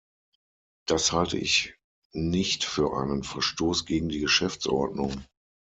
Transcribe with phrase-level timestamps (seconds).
[0.87, 1.75] Das halte ich
[2.11, 5.23] nicht für einen Verstoß gegen die Geschäftsordnung.